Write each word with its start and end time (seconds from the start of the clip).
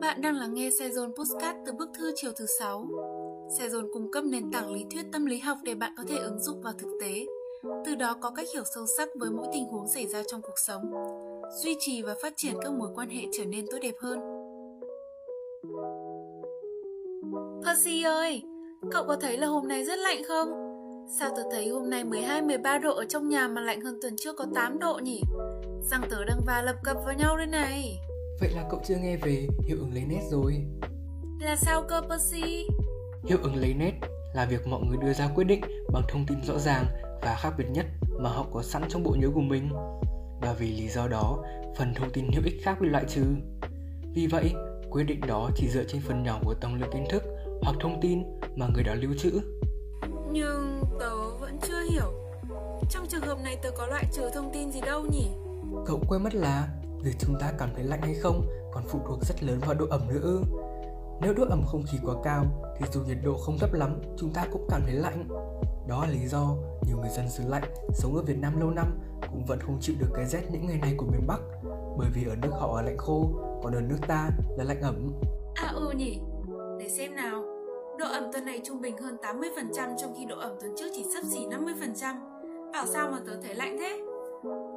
Bạn 0.00 0.20
đang 0.20 0.36
lắng 0.36 0.54
nghe 0.54 0.68
Sezon 0.68 1.14
Postcard 1.16 1.58
từ 1.66 1.72
bức 1.72 1.88
thư 1.94 2.12
chiều 2.16 2.32
thứ 2.36 2.46
6. 2.58 2.86
Sezon 3.58 3.92
cung 3.92 4.10
cấp 4.10 4.24
nền 4.24 4.50
tảng 4.52 4.72
lý 4.72 4.84
thuyết 4.90 5.02
tâm 5.12 5.26
lý 5.26 5.38
học 5.38 5.58
để 5.62 5.74
bạn 5.74 5.94
có 5.96 6.04
thể 6.08 6.16
ứng 6.16 6.38
dụng 6.38 6.60
vào 6.60 6.72
thực 6.72 6.98
tế, 7.00 7.26
từ 7.86 7.94
đó 7.94 8.16
có 8.20 8.30
cách 8.30 8.46
hiểu 8.54 8.62
sâu 8.74 8.86
sắc 8.96 9.08
với 9.14 9.30
mỗi 9.30 9.46
tình 9.52 9.64
huống 9.64 9.88
xảy 9.88 10.06
ra 10.06 10.22
trong 10.26 10.42
cuộc 10.42 10.58
sống, 10.66 10.82
duy 11.62 11.76
trì 11.80 12.02
và 12.02 12.14
phát 12.22 12.32
triển 12.36 12.54
các 12.62 12.72
mối 12.72 12.88
quan 12.94 13.08
hệ 13.08 13.22
trở 13.32 13.44
nên 13.44 13.66
tốt 13.70 13.78
đẹp 13.82 13.94
hơn. 14.00 14.18
Percy 17.64 18.02
ơi, 18.02 18.42
cậu 18.90 19.04
có 19.04 19.16
thấy 19.20 19.38
là 19.38 19.46
hôm 19.46 19.68
nay 19.68 19.84
rất 19.84 19.98
lạnh 19.98 20.22
không? 20.28 20.52
Sao 21.18 21.30
tớ 21.36 21.42
thấy 21.50 21.68
hôm 21.68 21.90
nay 21.90 22.04
12-13 22.04 22.80
độ 22.80 22.94
ở 22.94 23.04
trong 23.04 23.28
nhà 23.28 23.48
mà 23.48 23.60
lạnh 23.60 23.80
hơn 23.80 23.98
tuần 24.02 24.16
trước 24.16 24.36
có 24.36 24.46
8 24.54 24.78
độ 24.78 25.00
nhỉ? 25.02 25.20
Răng 25.90 26.02
tớ 26.10 26.24
đang 26.24 26.40
va 26.46 26.62
lập 26.66 26.76
cập 26.84 26.96
vào 27.04 27.14
nhau 27.14 27.36
đây 27.36 27.46
này. 27.46 27.98
Vậy 28.42 28.50
là 28.50 28.64
cậu 28.70 28.80
chưa 28.84 28.96
nghe 28.96 29.16
về 29.16 29.48
hiệu 29.66 29.76
ứng 29.78 29.94
lấy 29.94 30.04
nét 30.04 30.20
rồi. 30.30 30.64
Là 31.40 31.56
sao 31.56 31.82
cơ 31.88 32.00
Percy? 32.00 32.68
Hiệu 33.24 33.38
ứng 33.42 33.56
lấy 33.56 33.74
nét 33.74 33.92
là 34.34 34.44
việc 34.44 34.66
mọi 34.66 34.80
người 34.88 34.98
đưa 35.00 35.12
ra 35.12 35.28
quyết 35.34 35.44
định 35.44 35.60
bằng 35.92 36.02
thông 36.08 36.26
tin 36.26 36.42
rõ 36.42 36.58
ràng 36.58 36.84
và 37.22 37.36
khác 37.40 37.52
biệt 37.58 37.64
nhất 37.70 37.86
mà 38.18 38.30
họ 38.30 38.46
có 38.52 38.62
sẵn 38.62 38.82
trong 38.88 39.02
bộ 39.02 39.16
nhớ 39.18 39.28
của 39.34 39.40
mình. 39.40 39.70
Và 40.40 40.54
vì 40.58 40.72
lý 40.72 40.88
do 40.88 41.08
đó, 41.08 41.44
phần 41.76 41.94
thông 41.94 42.10
tin 42.12 42.32
hữu 42.32 42.42
ích 42.44 42.54
khác 42.62 42.78
bị 42.80 42.88
loại 42.88 43.04
trừ. 43.08 43.24
Vì 44.14 44.26
vậy, 44.26 44.52
quyết 44.90 45.04
định 45.04 45.20
đó 45.20 45.50
chỉ 45.56 45.68
dựa 45.68 45.84
trên 45.88 46.00
phần 46.00 46.22
nhỏ 46.22 46.40
của 46.44 46.54
tổng 46.54 46.74
lượng 46.74 46.90
kiến 46.92 47.04
thức 47.10 47.22
hoặc 47.62 47.76
thông 47.80 48.00
tin 48.00 48.22
mà 48.56 48.66
người 48.74 48.84
đó 48.84 48.94
lưu 48.94 49.14
trữ. 49.18 49.30
Nhưng 50.32 50.82
tớ 51.00 51.30
vẫn 51.40 51.58
chưa 51.68 51.82
hiểu. 51.90 52.12
Trong 52.90 53.06
trường 53.08 53.22
hợp 53.22 53.38
này 53.44 53.56
tớ 53.62 53.70
có 53.70 53.86
loại 53.86 54.04
trừ 54.12 54.30
thông 54.34 54.50
tin 54.54 54.72
gì 54.72 54.80
đâu 54.80 55.06
nhỉ? 55.12 55.26
Cậu 55.86 56.00
quên 56.08 56.22
mất 56.22 56.34
là 56.34 56.68
việc 57.02 57.14
chúng 57.18 57.36
ta 57.40 57.52
cảm 57.58 57.68
thấy 57.74 57.84
lạnh 57.84 58.02
hay 58.02 58.14
không 58.14 58.46
còn 58.72 58.84
phụ 58.88 59.00
thuộc 59.06 59.18
rất 59.22 59.42
lớn 59.42 59.60
vào 59.66 59.74
độ 59.74 59.86
ẩm 59.90 60.00
nữa 60.08 60.42
Nếu 61.20 61.34
độ 61.34 61.44
ẩm 61.50 61.62
không 61.66 61.82
khí 61.82 61.98
quá 62.04 62.14
cao 62.24 62.44
thì 62.78 62.86
dù 62.92 63.00
nhiệt 63.00 63.18
độ 63.24 63.38
không 63.38 63.58
thấp 63.58 63.72
lắm 63.72 64.00
chúng 64.16 64.32
ta 64.32 64.46
cũng 64.52 64.66
cảm 64.70 64.82
thấy 64.86 64.94
lạnh. 64.94 65.28
Đó 65.88 66.04
là 66.04 66.10
lý 66.10 66.28
do 66.28 66.56
nhiều 66.86 66.96
người 66.96 67.10
dân 67.10 67.30
xứ 67.30 67.42
lạnh 67.48 67.74
sống 67.94 68.16
ở 68.16 68.22
Việt 68.22 68.38
Nam 68.38 68.60
lâu 68.60 68.70
năm 68.70 68.98
cũng 69.32 69.44
vẫn 69.44 69.60
không 69.60 69.78
chịu 69.80 69.96
được 69.98 70.08
cái 70.14 70.26
rét 70.26 70.42
những 70.50 70.66
ngày 70.66 70.78
này 70.78 70.94
của 70.96 71.06
miền 71.06 71.26
Bắc 71.26 71.40
bởi 71.98 72.08
vì 72.14 72.24
ở 72.24 72.36
nước 72.42 72.50
họ 72.60 72.76
là 72.76 72.82
lạnh 72.82 72.98
khô 72.98 73.30
còn 73.62 73.74
ở 73.74 73.80
nước 73.80 73.98
ta 74.08 74.30
là 74.58 74.64
lạnh 74.64 74.80
ẩm. 74.80 75.12
À 75.54 75.72
ừ 75.74 75.90
nhỉ, 75.90 76.20
để 76.78 76.88
xem 76.88 77.16
nào. 77.16 77.42
Độ 77.98 78.06
ẩm 78.06 78.24
tuần 78.32 78.44
này 78.44 78.60
trung 78.64 78.80
bình 78.80 78.98
hơn 78.98 79.16
80% 79.22 79.96
trong 79.98 80.14
khi 80.18 80.24
độ 80.24 80.38
ẩm 80.38 80.52
tuần 80.60 80.74
trước 80.78 80.86
chỉ 80.94 81.04
sấp 81.14 81.24
xỉ 81.32 81.46
50%. 81.46 82.72
Bảo 82.72 82.86
sao 82.86 83.10
mà 83.10 83.18
tớ 83.26 83.32
thấy 83.42 83.54
lạnh 83.54 83.76
thế? 83.78 84.11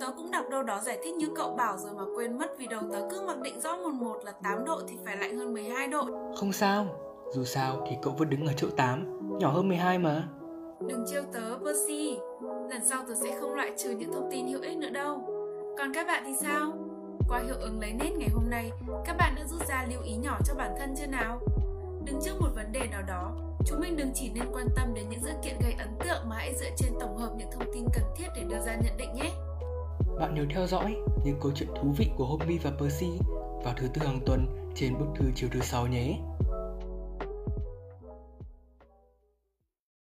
Tớ 0.00 0.06
cũng 0.16 0.30
đọc 0.30 0.44
đâu 0.50 0.62
đó 0.62 0.80
giải 0.84 0.98
thích 1.04 1.14
như 1.14 1.28
cậu 1.36 1.54
bảo 1.56 1.76
rồi 1.76 1.92
mà 1.96 2.04
quên 2.16 2.38
mất 2.38 2.58
vì 2.58 2.66
đầu 2.66 2.82
tớ 2.92 3.08
cứ 3.10 3.22
mặc 3.26 3.40
định 3.40 3.60
rõ 3.60 3.76
một 3.76 3.92
một 3.92 4.24
là 4.24 4.32
8 4.42 4.64
độ 4.64 4.80
thì 4.88 4.96
phải 5.04 5.16
lạnh 5.16 5.38
hơn 5.38 5.52
12 5.52 5.88
độ. 5.88 6.04
Không 6.36 6.52
sao, 6.52 6.86
dù 7.32 7.44
sao 7.44 7.86
thì 7.90 7.96
cậu 8.02 8.14
vẫn 8.18 8.30
đứng 8.30 8.46
ở 8.46 8.52
chỗ 8.56 8.68
8, 8.76 9.20
nhỏ 9.38 9.50
hơn 9.50 9.68
12 9.68 9.98
mà. 9.98 10.28
Đừng 10.80 11.04
trêu 11.10 11.22
tớ, 11.32 11.58
Percy. 11.64 12.18
Lần 12.70 12.84
sau 12.84 13.02
tớ 13.08 13.14
sẽ 13.14 13.38
không 13.40 13.54
loại 13.54 13.72
trừ 13.76 13.90
những 13.90 14.12
thông 14.12 14.28
tin 14.30 14.48
hữu 14.48 14.60
ích 14.60 14.76
nữa 14.76 14.90
đâu. 14.90 15.18
Còn 15.78 15.94
các 15.94 16.06
bạn 16.06 16.22
thì 16.26 16.32
sao? 16.40 16.72
Qua 17.28 17.38
hiệu 17.38 17.56
ứng 17.60 17.80
lấy 17.80 17.92
nét 17.92 18.10
ngày 18.16 18.28
hôm 18.34 18.50
nay, 18.50 18.70
các 19.04 19.16
bạn 19.18 19.34
đã 19.36 19.42
rút 19.46 19.68
ra 19.68 19.86
lưu 19.90 20.02
ý 20.02 20.16
nhỏ 20.16 20.38
cho 20.44 20.54
bản 20.54 20.74
thân 20.78 20.94
chưa 20.98 21.06
nào? 21.06 21.40
Đứng 22.04 22.20
trước 22.22 22.34
một 22.40 22.48
vấn 22.54 22.72
đề 22.72 22.80
nào 22.90 23.02
đó, 23.02 23.32
chúng 23.66 23.80
mình 23.80 23.96
đừng 23.96 24.10
chỉ 24.14 24.30
nên 24.34 24.44
quan 24.52 24.66
tâm 24.76 24.94
đến 24.94 25.04
những 25.10 25.20
sự 25.22 25.32
kiện 25.44 25.54
gây 25.62 25.72
ấn 25.78 25.88
tượng 26.04 26.28
mà 26.28 26.36
hãy 26.36 26.54
dựa 26.54 26.70
trên 26.76 26.92
tổng 27.00 27.16
hợp 27.16 27.30
những 27.36 27.48
thông 27.52 27.72
tin 27.74 27.84
cần 27.94 28.04
thiết 28.16 28.26
để 28.36 28.42
đưa 28.48 28.60
ra 28.66 28.74
nhận 28.74 28.96
định 28.96 29.14
nhé. 29.14 29.30
Bạn 30.20 30.34
nhớ 30.34 30.44
theo 30.50 30.66
dõi 30.66 30.96
những 31.24 31.38
câu 31.40 31.52
chuyện 31.54 31.68
thú 31.82 31.94
vị 31.98 32.06
của 32.16 32.26
Homie 32.26 32.58
và 32.62 32.70
Percy 32.80 33.10
vào 33.64 33.74
thứ 33.76 33.88
tư 33.94 34.06
hàng 34.06 34.20
tuần 34.26 34.46
trên 34.74 34.98
bức 34.98 35.06
thư 35.16 35.24
chiều 35.34 35.48
thứ 35.52 35.60
sáu 35.60 35.86
nhé. 35.86 36.18